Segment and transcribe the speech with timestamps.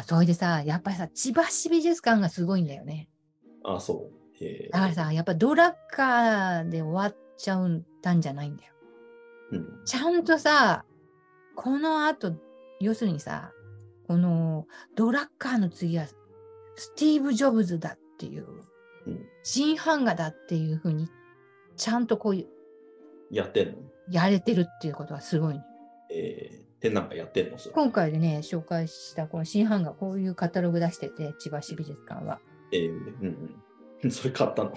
[0.00, 3.08] あ、それでさ、やっぱりさ、千葉市美術館がすごいんだよね。
[3.64, 4.44] あ、そう。
[4.44, 8.72] へだからさ、やっぱドラッカーで終わっちゃったんじゃないんだよ。
[9.52, 9.84] うん。
[9.84, 10.84] ちゃんとさ、
[11.56, 12.34] この後、
[12.80, 13.52] 要するにさ、
[14.06, 16.06] このドラッカーの次は
[16.76, 18.46] スティーブ・ジョブズだっていう、
[19.06, 21.08] うん新版画だっていうふうに、
[21.76, 23.74] ちゃんとこういうやってんの？
[24.10, 25.64] やれてるっていうことはすごいね、
[26.12, 27.58] えー、展覧会やってんの？
[27.72, 32.40] 今回でね、紹介したこの新版画、こういうカタログ出してて、千葉市美術館は。
[32.72, 33.60] えー、うん
[34.02, 34.10] うん。
[34.12, 34.72] それ買ったの？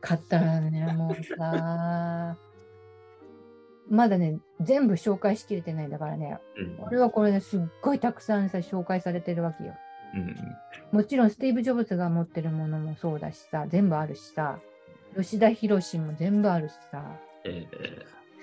[0.00, 2.36] 買ったらね、もうさ、
[3.88, 6.76] まだね、全部紹介しきれてないんだからね、うん。
[6.78, 9.74] これはこれですっごいたくさんさ、紹介されてるわけよ。
[10.14, 10.34] うん
[10.92, 14.60] もちろんスティーブ・ジョブズが持ってるものもそうだしさ、全部あるしさ、
[15.16, 17.66] 吉田博も全部あるしさ、え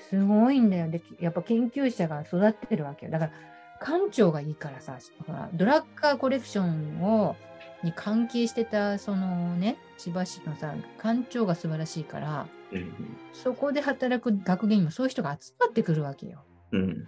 [0.09, 0.89] すごいんだよ。
[0.89, 3.11] で、やっぱ研究者が育ってるわけよ。
[3.11, 3.31] だから、
[3.80, 7.35] 館長がいいからさ、ほらドラッカーコレクションを
[7.84, 16.44] に関係してた、そのね、千葉市のさ、館長が素晴らしいから、ーうんそこで働く学芸員もそういう人が集まってくるわけよ。
[16.72, 17.08] うん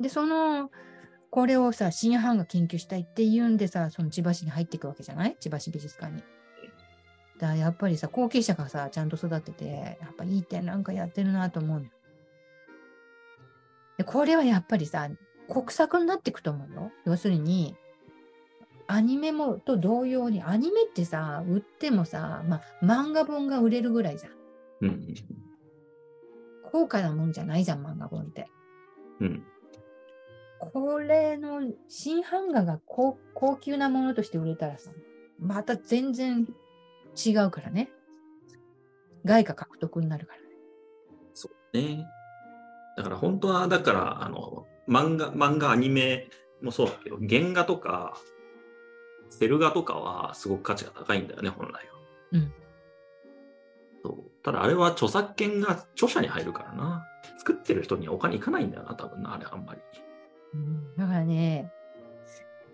[0.00, 0.70] で、その、
[1.30, 5.36] これをさ、新版が研究したいっていうんでさ、その千葉市に入っていくわけじゃない？
[5.38, 6.22] 千葉市美術館に。
[7.38, 11.90] だやっぱりさ、後継者がさ、ちゃんと育ってて、やっぱいい点なんかやってるなと思うのよ。
[13.98, 15.08] で、これはやっぱりさ、
[15.48, 16.92] 国策になっていくと思うよ。
[17.04, 17.76] 要するに、
[18.86, 24.32] アニメもと同様に、アニメってさ、売ってもさ、まあ、漫画本が売れるぐらいじゃん。
[24.80, 25.14] うん
[26.70, 28.48] 高価なもんじゃないじゃん、漫画本って。
[29.20, 29.44] うん
[30.60, 34.90] これの新版画が高高級なものとして売れたらさ、
[35.38, 36.48] また全然
[37.14, 37.90] 違うからね。
[39.24, 40.46] 外貨獲得になるからね。
[41.32, 42.04] そうね。
[42.98, 46.28] だから本当は、だから、あの、漫画、漫画、アニメ
[46.60, 48.18] もそうだけど、原画とか、
[49.30, 51.80] セル画とかはすごく価値が高いんだよね、本来は。
[52.32, 52.52] うん。
[54.02, 57.06] そうただ、あれは著作権が著者に入るからな。
[57.38, 59.80] 作ってる人にはお金いかないんだよな、多分な、あれあんまり。
[60.96, 61.70] だからね、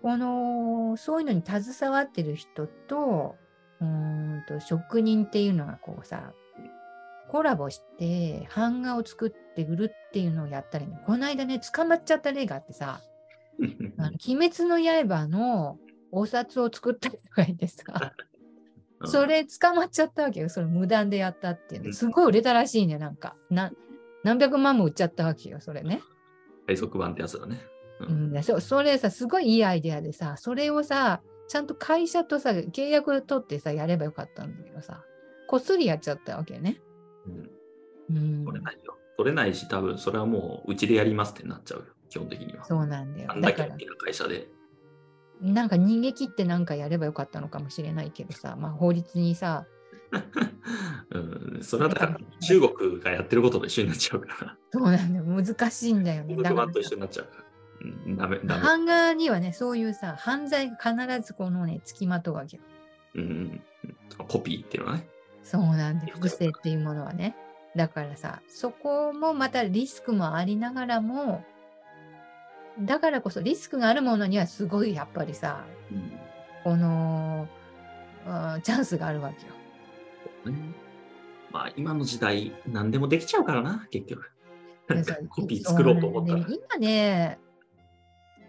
[0.01, 3.35] この、そういうのに携わってる人と、
[3.79, 6.33] うーんと職人っていうのがこうさ、
[7.35, 13.01] コラボして版画を作って売るっていうのをやったりね、この間ね、捕まっちゃった例があってさ、
[13.97, 15.77] あの鬼滅の刃の
[16.13, 18.13] お札を作った人がいてさ、
[19.03, 20.47] それ捕まっちゃったわけよ。
[20.47, 21.87] それ無断でやったっていうの。
[21.87, 23.35] うんすごい売れたらしいね、なんか。
[23.49, 23.69] な
[24.23, 26.01] 何百万も売っちゃったわけよ、それね。
[26.67, 27.59] 海賊版ってやつだね。
[27.99, 35.03] ううんん、でそそれさ、すごいいいアイデアでさ、それをさ、ちゃんと会社とさ、契約取ってさ、やればよかったんだけどさ、
[35.49, 36.79] こっそりやっちゃったわけよね。
[37.27, 37.49] うん
[38.17, 38.97] うん、取れないよ。
[39.17, 42.65] 取れないし、多分それはもううちでやりますってなっちゃうよ、基本的には。
[42.65, 43.35] そうなんだよあ。
[43.35, 44.47] んだけ大、きな会社で。
[45.41, 49.65] なんか逃げ切ってなんかやればよかったのかもしれないけどさ、まあ法律にさ、
[51.11, 51.19] う
[51.59, 54.57] ん、それはだから中国がやってることと一緒になっちゃうから。
[54.71, 55.25] そうなんだよ。
[55.25, 56.35] 難しいんだよね。
[56.35, 57.45] だから中国版と一緒になっちゃうから。
[57.81, 58.61] うん、ダメ、ダメ。
[58.63, 60.95] 版画にはね、そういうさ、犯罪が必
[61.27, 62.63] ずこのね、つきまとうわけよ。
[63.15, 63.27] うんうん
[64.19, 65.07] うん、コピーっていうのはね。
[65.45, 66.13] そうなんだよ。
[66.15, 67.35] 複製っていうものはね。
[67.75, 71.43] だからさ、そこもまたリスクもありながらも、
[72.79, 76.11] だからこそリスクがあるものにはすごいやっぱりさ、うん
[76.63, 77.47] この、
[78.25, 79.53] あーチャンスがあるわけよ。
[80.51, 80.59] ね
[81.51, 84.31] まあ今の時代何でもできちゃうからな、結局。
[85.29, 87.39] コピー作ろうと思ったらね今ね、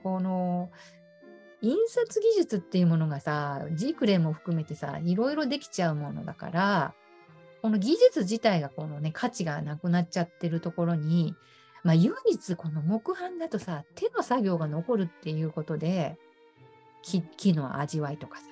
[0.02, 0.70] この、
[1.62, 6.94] 印刷技術っていうものがさ、ジークレイも含めてさ、いろいろできちゃうものだから、
[7.62, 11.34] この技術自体がこのね、価値がなくなっちゃってるところに、
[11.82, 16.18] まあ唯一この木版だとさ、手の作業が残るっていうことで、
[17.02, 18.44] 木木の味わいとかさ、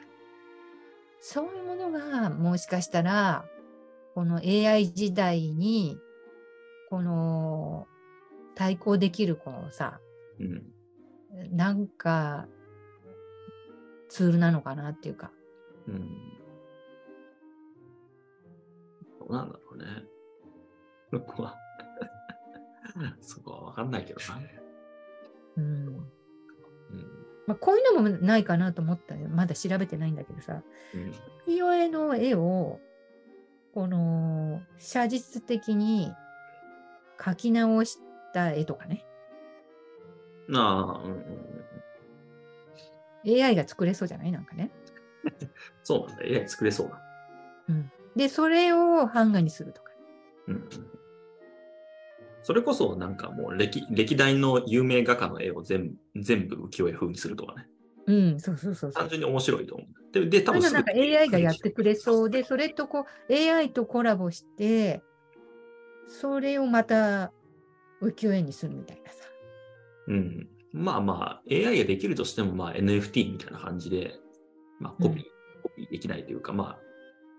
[1.21, 3.45] そういうものがもしかしたら、
[4.15, 5.99] この AI 時代に、
[6.91, 7.87] この
[8.55, 10.01] 対抗できるこのさ、
[10.39, 10.63] うん。
[11.51, 12.47] なんか
[14.09, 15.31] ツールなのかなっていうか。
[15.89, 16.09] うん
[19.19, 19.85] どうなんだろうね。
[21.11, 21.57] そこは、
[23.21, 24.41] そこはわかんないけどな。
[25.57, 26.15] うんうん
[27.47, 29.29] まあ、こういうのもないかなと思ったよ。
[29.29, 30.63] まだ調べてないんだけどさ、
[30.95, 31.13] うん
[31.47, 32.81] 浮世絵の絵を、
[33.75, 36.13] この写実的に
[37.19, 37.99] 描き直し
[38.33, 39.05] た絵とかね。
[40.55, 41.54] ああ、うんうんうん、
[43.27, 44.33] AI が作れそうじゃない？
[44.33, 44.71] なんかね。
[45.83, 46.25] そうなんだ。
[46.25, 47.01] AI 作れそうだ。
[48.17, 49.93] で、それを版画にするとか。
[50.49, 50.69] うんうん
[52.47, 57.67] それこそなんかもう歴歴代の有名画家の絵を全全部浮世絵風にするとかね。
[58.07, 59.09] うん、そうそうそう単。
[59.09, 60.13] 純に面白いと思う。
[60.13, 65.03] で、で多分なんか AI がやってくれそうで、すそれとこう AI とコラボして、
[66.07, 67.33] それをまた
[68.03, 69.25] 浮世絵にするみたいなさ。
[70.07, 70.49] ぐうん。
[70.75, 74.17] まあまあ、AI ができるとしても、まあ NFT みたいな感じで、
[74.81, 75.25] まあコピー、
[75.63, 76.79] コピーできないというか、まあ、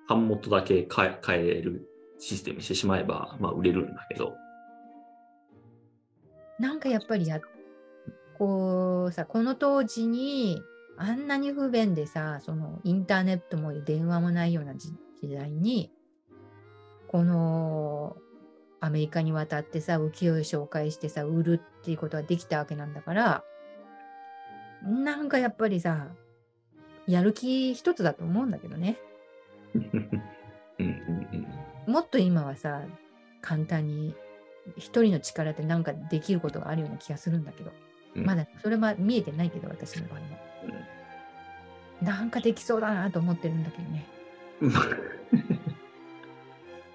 [0.08, 1.86] 版元だけ変え変える
[2.18, 4.36] システムにしてしまえば、まあ売れるんだけど、
[6.60, 7.42] なんかやっぱりや、
[8.38, 10.62] こうさ、この当時に
[10.98, 15.92] あんなに不便でさ、そのインターネットも電話もないような時時代に、
[17.10, 18.16] この
[18.86, 23.44] アメリカに渡ってさ、浮世絵紹介してさ、売るっていうことができたわけなんだから、
[24.84, 26.10] なんかやっぱりさ、
[27.08, 28.98] やる気一つだと思うんだけどね。
[29.74, 29.84] うん
[30.78, 31.48] うん
[31.88, 31.92] うん。
[31.92, 32.84] もっと今はさ、
[33.42, 34.14] 簡単に
[34.78, 37.72] 一人の力でなんかできることがあるような気がするんだけど、
[38.16, 40.28] うんまだそれは見えてないけど、私の場合も。
[42.04, 44.06] なんかできそうだなと思ってるんだけどね。
[44.62, 44.72] う ん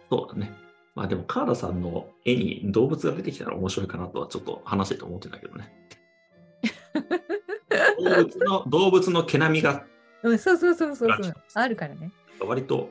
[0.09, 0.70] そうだね。
[0.95, 5.73] まあでも、カーラさんの絵に動物が出てきたら面白いかなとはちょっと話してて思ってたけどね。
[7.99, 9.87] 動物の 動物の毛並みが
[10.23, 11.35] うん、そうそうそうそうそう。
[11.55, 12.13] あるからね。
[12.41, 12.91] 割と、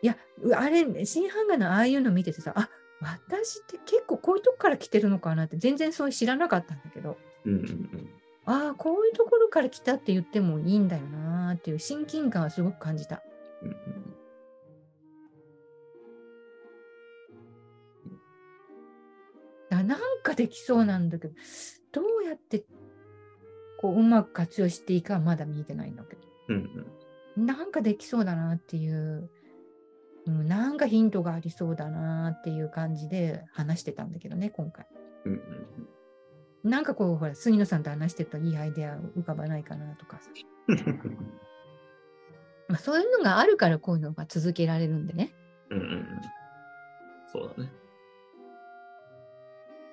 [0.00, 2.70] いや、うあれ、新版画のああいうの見ててさ、あ
[3.00, 8.10] 私って結構こういうとこから来てるのかなって全然そう知らなかったんだけど、うんうんうん。
[8.44, 13.22] ああ、こういうところから来たって言ってもいいんだよなーっていう親近感はすごく感じた。
[20.32, 21.34] かできそうなんだけど、
[21.92, 22.64] どうやって
[23.80, 26.86] こううまく活用していいかはまだ見えてないんだけど、うんうん
[27.34, 29.30] なんかできそうだなっていう、
[30.26, 34.86] うん、なんかヒントがありそうだなっていう感じで話してたんだけどね、今回。
[35.24, 35.40] うんうん
[36.62, 40.30] なんかこう、ほら、杉野さんと話してるといいアイデア浮かばないかなとかさ、
[40.68, 40.76] う ん
[42.68, 45.34] まあ、そういうのがあるからこういうのが続けられるんでね。
[45.70, 46.06] うんうんうん
[47.32, 47.72] そうだね。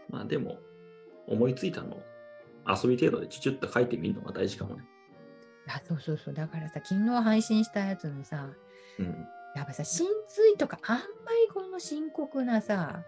[0.09, 0.59] まあでも、
[1.27, 2.01] 思いついたの
[2.67, 4.83] 遊び程度でチュチュッと書いてみるのが大事かもね。
[5.67, 6.33] あそうそうそう。
[6.33, 8.49] だからさ、昨日配信したやつのさ、
[8.97, 9.27] うん。
[9.55, 11.07] やっぱさ、真髄とかあんまり
[11.53, 13.03] この深刻なさ、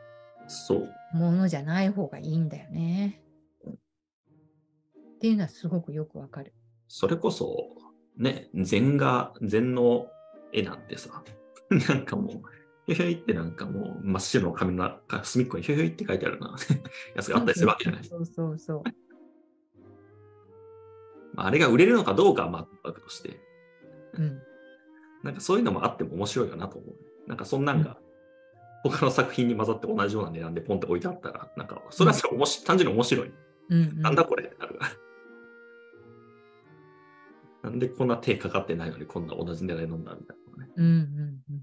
[0.48, 0.90] そう。
[1.14, 3.22] ものじゃない方がいいんだよね。
[3.68, 6.54] っていうのはすごくよくわかる。
[6.88, 7.70] それこそ、
[8.18, 10.08] ね、禅が、禅の
[10.52, 11.24] 絵なんてさ、
[11.90, 12.42] なんかもう、
[12.88, 16.56] ひょひょいってなんかもう真っ白の紙の中隅っこにひょひょいって書いてあるな、
[17.16, 18.04] やつがあったりするわけじゃない。
[18.04, 18.84] そうそうそう。
[21.34, 23.40] まあ、あれが売れるのかどうかはまあ、わくとして、
[24.14, 24.42] うん。
[25.24, 26.96] なんかそういうのもあっても面白いかなと思う。
[27.28, 27.98] なんかそんなんが、
[28.84, 33.32] 他の作品に混ざって同じような値段でポンって置いてあったら、なんか、それはそれおもし単純に面白い。
[33.70, 34.02] うん、うん。
[34.02, 34.80] なんだこれってなる。
[37.64, 40.72] なんでこんな手かかってないのにこんな同じ値段なんだみたいなね。
[40.76, 40.90] うんう
[41.54, 41.62] ん